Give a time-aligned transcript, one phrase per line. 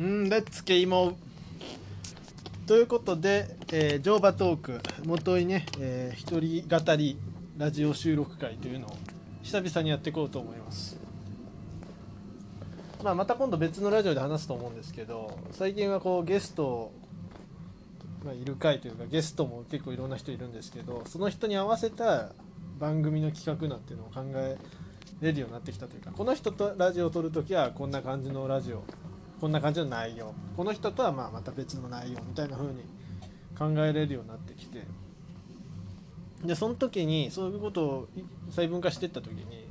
[0.00, 1.18] うんレッツケイモ
[2.66, 7.18] ということで、えー、乗馬トークもといね、えー、一人語り
[7.58, 8.96] ラジオ収録会というのを
[9.42, 10.98] 久々にやっていこうと思います。
[13.04, 16.92] まあ、また今度別のラジオで話すと思うんですけど最近はこうゲスト、
[18.24, 22.30] まあ、いる回というかゲストも結構いろんな人いるんですけどその人に合わせた
[22.78, 24.56] 番組の企画なんていうのを考え
[25.20, 28.82] れるようになってきたというかこの人とラジオを撮るときはこんな感じのラジオ
[29.40, 32.82] こんな感じの内容この人とはまあまた別の内容みたいな風に
[33.58, 34.84] 考えれるようになってきて。
[36.44, 38.08] でその時にそういうことを
[38.48, 39.66] 細分化していった時に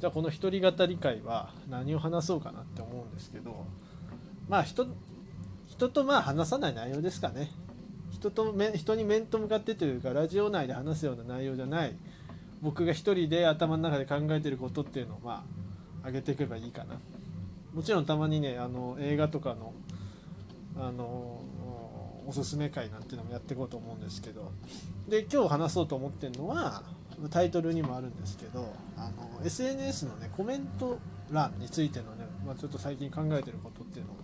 [0.00, 3.66] じゃあこの一人語り会は何を話そうかなって思うんですけど
[4.48, 4.86] まあ人
[5.68, 7.50] 人とまあ話さない内容ですかね。
[8.10, 11.94] 人とめ人に面と向かってというかラジオ内で話すような内容じゃない
[12.62, 15.44] 僕が一人で頭の中で考えてることっていうのをま
[16.02, 16.94] あ上げていけばいいかな。
[17.74, 19.72] もちろんたまにねあの映画とかの
[20.76, 21.42] あの
[22.26, 24.50] おすすめ会なんていうのもやっていこうと思うんですけど
[25.08, 26.82] で今日話そうと思ってるのは
[27.30, 30.98] タイトルにもあるんですけどあの SNS のねコメント
[31.30, 34.16] 欄についてのね、まあ、ちょっと最近考えてることっていうのを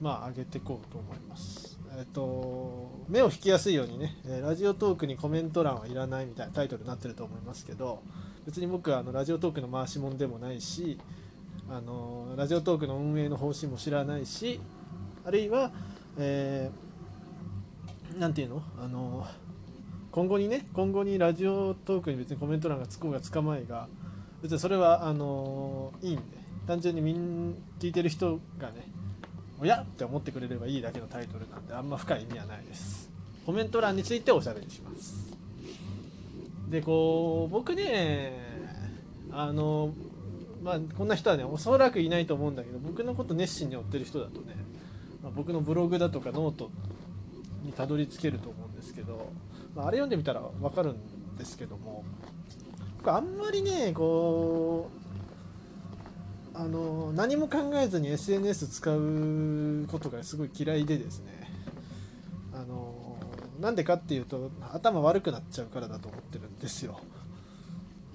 [0.00, 1.78] まあ上げていこうと思います。
[1.98, 8.00] えっと、目を引きやすいようにね、ラジオトークにコメント欄はいらないみたいなタイトルになってると思いますけど
[8.46, 10.98] 別に僕はあのラジオトークの回し者でもないし
[11.70, 14.60] あのラジオトークの運営の方針も知らないし
[15.24, 15.70] あるいは、
[16.18, 18.62] えー、て言うの？
[18.82, 19.26] あの
[20.10, 23.86] 今後にね今後にラジオトークに別にコメント欄がつこうがつかまいが
[24.42, 26.22] 別にそれはあのいいんで
[26.66, 28.88] 単純にみん聞いてる人がね
[29.60, 33.08] おやって思ってくれればいいだけのタイトルなんであんま深い意味はないです。
[33.46, 35.36] コメント欄についておしゃべりします。
[36.68, 38.32] でこう僕ね
[39.30, 39.94] あの
[40.62, 44.56] まあこんな人はねおそらくいないと思うんだけど僕のこと熱心に追ってる人だとね、
[45.22, 46.70] まあ、僕のブログだとかノート
[47.64, 49.30] にたどり着けると思うんですけど
[49.74, 52.04] まあ、あれ読んでみたら分かるんですけども
[52.98, 54.90] 僕あんまりねこ
[56.54, 61.50] うあの何も考えずに SNS 使うことがすごい嫌いでですね
[62.52, 63.16] あの
[63.60, 67.00] なんでかっていうと頭悪くなっちゃうからだと思ってるんですよ。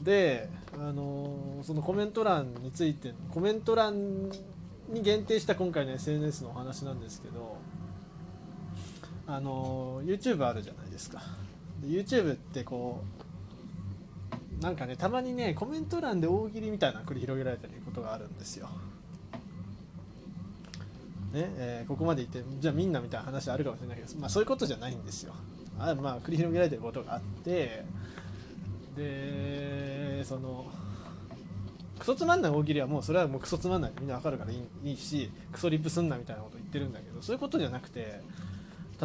[0.06, 4.30] であのそのコメント欄についてコメント欄
[4.90, 7.58] に限定した今回の SNS のお話なんですけど
[9.28, 11.22] あの YouTube あるじゃないですか
[11.82, 13.04] で YouTube ってこ
[14.60, 18.70] うなんかねたまにねコメント欄で大喜利みたいな繰り広げられてることがあるんですよ。
[21.34, 25.34] ねえー、ここまで言ってじゃあみんなみたいな話あるかもしれないけど、まあ、そういうことじゃないんですよ。
[25.78, 27.84] あまあ繰り広げられてることがあって
[28.96, 30.66] でその
[32.00, 33.92] クソつまんない大喜利はもうそれはもうクソつまんない。
[34.00, 38.22] みんなわかるからいいいいしクソリップすんなみたいなこと言ってるんだけどそういうことじゃなくて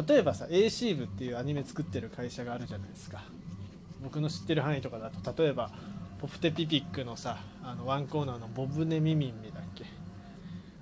[0.07, 3.23] 例えばさ AC 部っていうアニメ作ってる会社があるじゃないですか。
[4.03, 5.71] 僕の知ってる範囲とかだと例えば
[6.19, 9.85] ポプテピピックのさあのワンコーナーのボブネミミンミだっけ？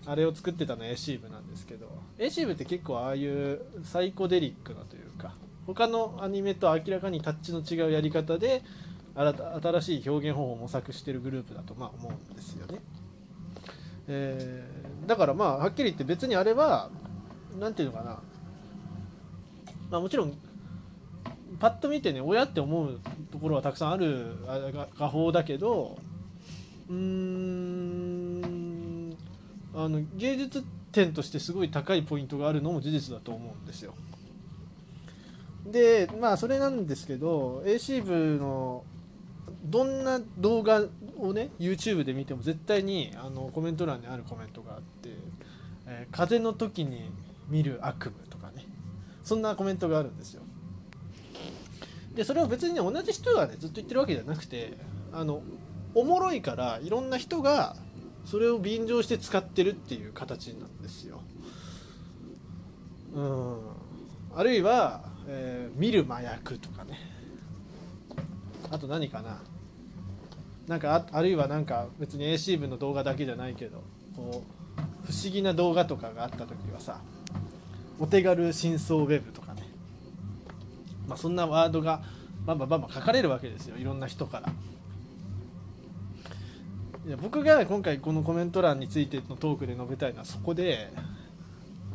[0.05, 1.87] あれを作ってたの AC 部なんですけど
[2.17, 5.33] AC 部って結構ああいうサイコデリックなというか
[5.67, 8.63] 他のアニメと明らかにタッチの違うやり方で
[9.19, 12.80] 新しい表現方法を模索してるグループだとまあ思うんですよね、
[14.07, 16.90] えー、だからまあはっきり言って別にあれは
[17.59, 18.19] 何て言うのかな
[19.90, 20.38] まあ、もちろん
[21.59, 23.00] パッと見てね親って思う
[23.31, 24.38] ところはたくさんある
[24.97, 25.97] 画法だけど
[26.88, 28.69] うーん
[29.75, 33.94] あの芸術点としてすごい高いポイントがあるのも事実だと思うんですよ。
[35.66, 38.84] でまあそれなんですけど AC 部の
[39.63, 40.83] どんな動画
[41.17, 45.09] をね YouTube で見ても絶対にあのコメント欄にあるコメントがあって
[45.85, 47.09] 「えー、風の時に
[47.49, 48.65] 見る悪夢」とかね。
[49.23, 50.41] そんなコメントがあるんですよ。
[52.15, 54.77] でそれを別にね同じ人がねずっと言ってるわけじゃなくて
[55.13, 55.43] あの
[55.93, 57.75] おもろいからいろんな人が
[58.25, 61.21] それを便乗して使ってるっていう形なんですよ。
[63.15, 63.59] うん。
[64.35, 67.00] あるいは、えー、見る麻薬とかね。
[68.71, 69.41] あと何かな。
[70.69, 73.81] なんかあるいはなんか別に AC 部の動画だけじゃないけど
[74.16, 74.44] こ
[74.77, 77.01] う不思議な動画とかがあった時はさ
[77.98, 79.63] お手軽真相ウェブとかね、
[81.07, 82.04] まあ、そんなワードが
[82.45, 84.54] バンバンバンバン書かれるわけですよいろんな人から。
[87.07, 90.92] いや僕が今回このコメント欄についてのトークで述べたいのはそこで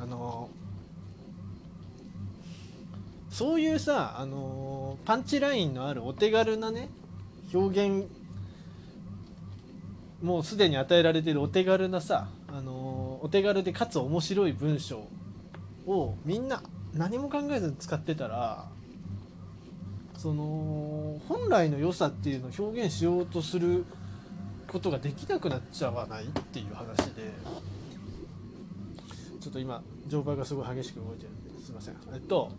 [0.00, 0.48] あの
[3.30, 6.88] そういうさあのパンチラインのあるお手軽なね
[7.52, 8.08] 表現
[10.22, 15.08] もうすでに与えられてるお手軽なさああのお手軽でかつ面白い文章
[15.86, 16.62] をみんな
[16.94, 18.68] 何も考えずに使ってたら
[20.16, 23.84] その本来の良さっていうのを表現しようとする
[24.68, 27.32] ことができなくなっちゃわないっていう話で
[29.40, 31.96] ちょっと今乗馬がすごい激しく動いてるんですいません。
[32.14, 32.52] えっと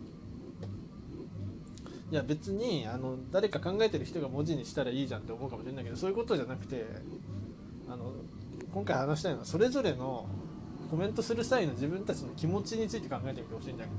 [2.12, 6.86] いや別にあの誰か考えてる人が文字にしたらいいじゃんって思うかもしれないけどそういうことじゃなくて
[7.96, 8.12] あの
[8.72, 10.26] 今回話したいのはそれぞれの
[10.90, 13.96] コメントする際の自分たちの気持ちについて考えてみてほしいんだけど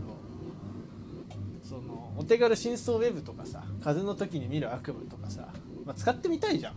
[1.63, 5.49] そのお手軽真相ウェブとかさ風の時に見る悪夢とかさ、
[5.85, 6.73] まあ、使ってみたいじゃん。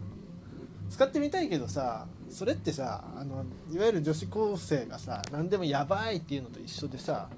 [0.91, 7.29] 使ってみたいけどさそれってさあのいわゆる女子高生がさ何でもやばいっていうのと一緒でさ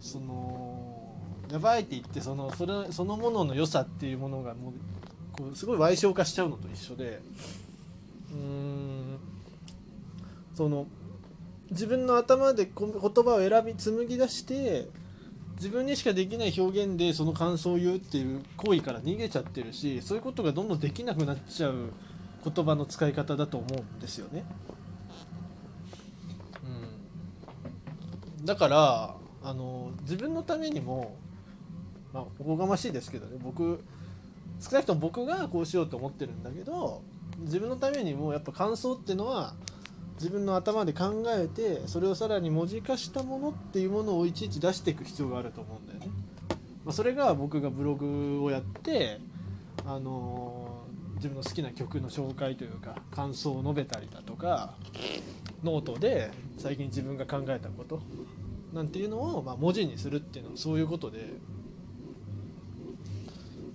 [0.00, 1.14] その
[1.50, 4.72] やばいって言ってそのそれそのものの良さっていうものがもう
[5.32, 7.20] こうすごい歪償化しちゃうのと一緒で
[10.54, 10.86] その
[11.70, 14.88] 自分の頭で言葉を選び紡ぎ出して
[15.56, 21.92] 自分にしかできない表現でその感想を言うっていう行為から逃げちゃってるしそういうことがどんどんできなくなっちゃう
[22.44, 24.44] 言葉の使い方だと思うんですよね。
[28.38, 29.14] うん、だから
[29.44, 31.16] あの自分のためにも、
[32.12, 33.38] まあ、おこがましいですけどね。
[33.40, 33.82] 僕
[34.60, 37.02] 少なくとも僕がこうしようと思ってるんだけど
[37.42, 39.54] 自分のためにもやっぱ感想っていうのは
[40.14, 46.06] 自分の頭で考えてそれをさらに文字化したものっていうものをいちいち出していく必要があると思うんだよね。
[46.84, 49.20] まあ、それが僕がブログをやって
[49.84, 50.82] あのー
[51.22, 54.74] 自分の好きな曲の紹介というか感想を述べたりだとか
[55.62, 58.02] ノートで最近自分が考えたこと
[58.72, 61.34] なんていうのを、まあ、文字にするっていうのはそういうことで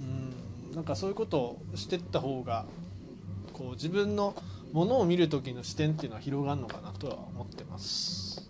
[0.02, 2.66] うんなんかそういうことをしてった方が
[3.58, 4.36] こう自分の
[4.72, 8.50] ものを見る時の視点っていうのは広がるのかなとは思ってます。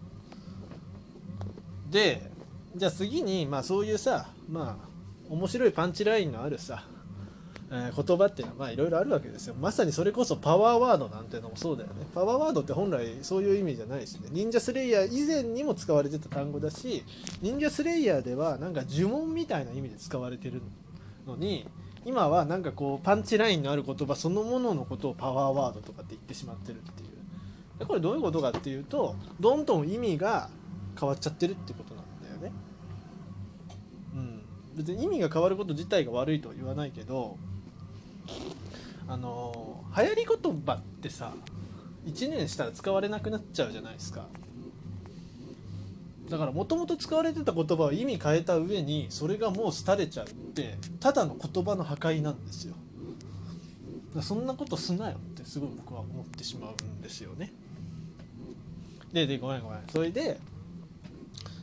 [1.90, 2.30] で
[2.76, 4.88] じゃあ次に、まあ、そういうさまあ
[5.30, 6.84] 面白いパンチラインのあるさ
[7.72, 9.56] えー言葉っていうのはまあいろいろあるわけですよ。
[9.60, 12.06] まさにそれこそパワーワードなんてのもそうだよね。
[12.14, 14.28] パワーワードって本来そういう意味じゃないしね。
[14.32, 17.04] 忍者スレイヤー以前にも使われてた単語だし
[17.42, 20.62] 忍者スレイヤーではなんか呪文みたいな意味で使われてる
[21.26, 21.68] のに
[22.08, 27.10] 今はなんかこうパンチラインのある言葉そのもののことをパワーワードとかって言ってしまってるっていう。
[27.80, 30.50] でこれどういうことかっていうとどんどん意味が
[30.98, 32.58] 変わっちゃってるってことなんだよね。
[34.16, 34.42] うん。
[34.78, 37.38] 別に意味が変わること自体が悪いとは言わないけど
[39.10, 41.34] あの流行り言葉ってさ
[42.06, 44.28] 1年したら使われなくなっちゃうじゃないですか。
[46.30, 52.76] だからもともと使われてた言葉を意味変えた上にそれがもう廃れちゃうってただの言葉の破壊なんですよ。
[54.22, 57.54] そんなことすなよってすごい僕は思ってしまうんですよね。
[59.14, 59.80] ででごめんごめん。
[59.92, 60.40] それで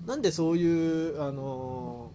[0.07, 2.11] なんでそういうあの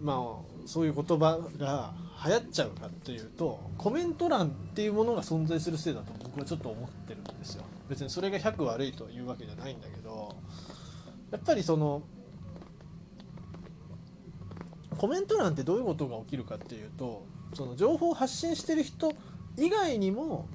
[0.00, 1.94] まあそういう言葉が
[2.24, 7.64] 流行っちゃうかっていうとコメント欄っていうものが存在するせいだと僕はちょっと思ってるんですよ。
[7.88, 10.34] 別にそれが100悪いというわけじゃないんだけど
[11.32, 12.02] やっぱりその
[14.96, 17.24] コメント欄ってどういうことが起きるかっていうと
[17.54, 19.12] その情報を発信してる人
[19.56, 20.46] 以外にも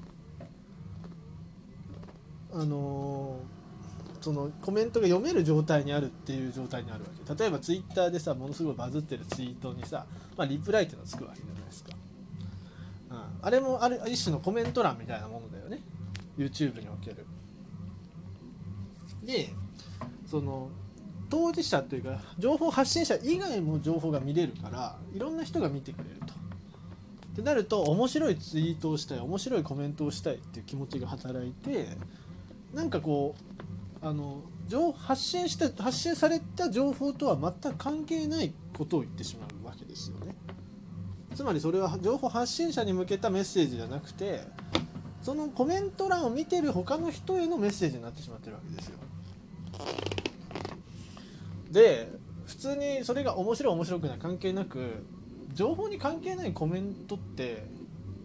[2.54, 3.40] あの
[4.22, 7.44] そのコメントが読める状態にあるっていう状態にあるわけ。
[7.44, 11.92] 例えばツイッターでさものすごいバズってるツイートにさ、まあ、リプライっていうのがつくわけじゃないですか、
[13.12, 15.82] うん、あれもある一種のコメント欄みたいなものだよね。
[16.38, 17.26] YouTube における。
[19.24, 19.54] で
[20.30, 20.70] その
[21.30, 26.34] 当事者というか情報発信者以外も情報が見れるからいろんな人が見てくれると。
[27.38, 31.90] ってなると面白いツイートをしたい面白いコメントをしたいっていう気持ちが働いて
[32.74, 33.36] なんかこ
[34.02, 40.36] うあの情発信した発信された情報とは全く関係ないことを言ってしまうわけですよね。
[41.36, 44.42] つまりそれは情報発信者に向けたメッセージじゃなくて
[45.22, 48.98] そのコメント欄を見てる他の人へのメッセージになってしまってるわけですよ。
[51.72, 52.12] で
[52.46, 55.06] 普通にそれが面白い面白くない関係なく
[55.54, 57.66] 情報に関係ないコメントって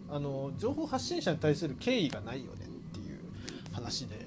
[0.09, 3.19] あの情報発信者に対する敬意がないよねっていう
[3.73, 4.25] 話で。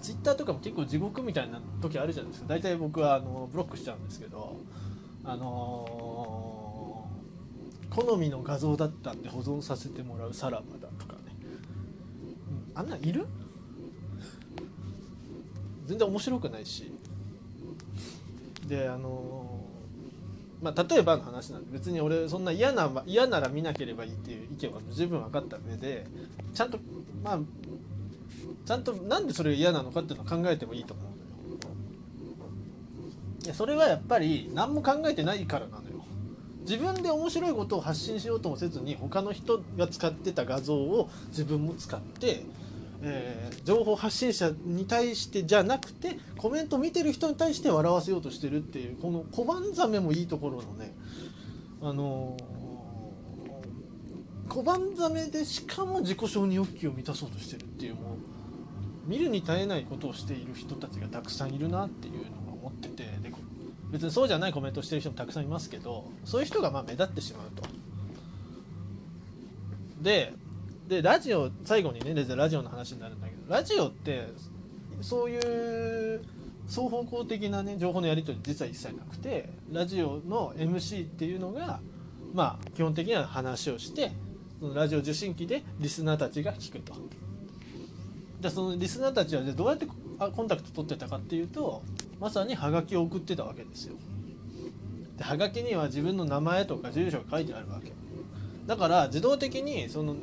[0.00, 2.48] ツイッターとかも結構地獄みたいな時あるじゃないですか。
[2.48, 4.56] 大体僕はあのブロックしちゃうんですけど。
[5.24, 6.84] あのー
[7.94, 11.20] 好みの画像だったんで保存させてもらうさらばだとかね、
[12.74, 13.24] あんなんいる？
[15.86, 16.92] 全然面白くないし。
[18.66, 19.60] であの
[20.62, 26.06] まあ、例えばの話なんで別に俺そんな嫌な嫌なら見なければいいっていう意見は十分分かった上で
[26.54, 26.78] ちゃんと
[27.22, 27.38] まあ
[28.64, 31.14] ちゃんとなんでそれが嫌なのかっていうのを考えてもいいと思うのよ。
[33.44, 36.06] いやそれはやっぱり何も考えてないからなのよ。
[36.62, 42.42] 自分で面白いことを発信しようともせずに他の人が使ってた画像を自分も使って、
[43.04, 50.94] えー情報発信者に対してじゃなくてコメント見てる人に対して笑わせようとしてるっていうこの小判ザメもいいところのね
[51.80, 52.54] あのー
[54.48, 58.00] 小判ザメでしかも自己承認欲求を満たそうとしてるっていうも
[59.06, 63.32] う見るに耐えないことをしている人たちがたくさんいるなっていうのが思っててで
[63.90, 67.62] 別にそうじゃないコメントしてる人もたくさんいますけどそういう人がまあ目立ってしまうと。
[70.02, 70.34] で
[70.88, 74.28] でラジオ最後にねラジオの話になるんだけどラジオって
[75.00, 75.38] そうい
[76.16, 76.22] う
[76.68, 81.80] 双方向的なね情報のやり取り実は一切なくてラジオの MC っていうのが
[82.34, 84.12] まあ基本的には話をして
[84.60, 86.94] そのラジオ受信機でリスナーたちが聞くと。
[88.40, 91.82] でそのリスナーたちはじゃどうやってコンタクト取ってたかっていうと
[92.20, 93.96] まさにハガキを送ってたわけですよ。
[95.16, 97.92] でハガキには自分の名前とか住所が書いてあるわけ。
[98.66, 100.16] だから自動的にその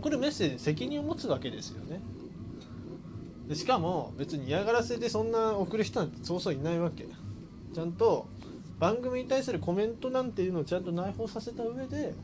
[0.00, 2.00] 送るメッセージに責任を持つわけですよね。
[3.48, 7.06] でしかも別に嫌がらせでそんな送る人なんてそうそういないわけ。
[7.74, 8.26] ちゃんと
[8.78, 12.14] 番組に対するコメントなんていうのをちゃんと内包させた上で、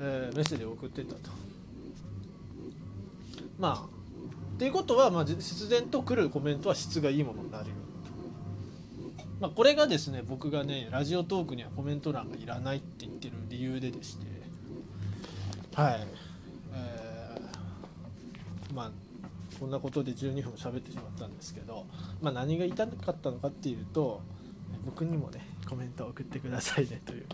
[0.00, 1.30] えーメッセージを送ってたと。
[3.58, 3.94] まあ
[4.54, 7.74] っていうことは、まあ、必然と来るコメントは質がいいものになるよ。
[9.40, 14.26] まあ、これがですね僕がねラジオトークにはコメント欄がいらないって言ってる理由ででして
[15.74, 16.06] はい
[18.74, 18.90] まあ
[19.58, 21.86] こんなことで12分喋ってしまったんですけど、
[22.20, 24.20] まあ、何が痛かったのかっていうと
[24.84, 27.26] 僕にもねコメントを送ってくださいねという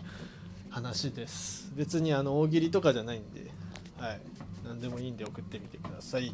[0.69, 1.71] 話です。
[1.75, 3.51] 別にあの大喜利とかじゃないんで
[3.97, 4.21] はい。
[4.63, 6.33] 何でもいいんで送ってみてください。